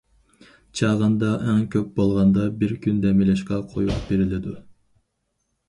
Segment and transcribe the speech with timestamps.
[0.79, 4.59] چاغاندا ئەڭ كۆپ بولغاندا بىر كۈن دەم ئېلىشقا قۇيۇپ بېرىلىدۇ.